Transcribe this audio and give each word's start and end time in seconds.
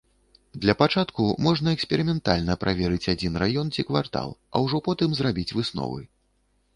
Для 0.61 0.73
пачатку 0.81 1.25
можна 1.47 1.73
эксперыментальна 1.75 2.55
праверыць 2.63 3.11
адзін 3.13 3.33
раён 3.43 3.67
ці 3.75 3.85
квартал, 3.91 4.31
а 4.49 4.63
ўжо 4.65 4.77
потым 4.89 5.13
зрабіць 5.21 5.47
высновы. 5.57 6.01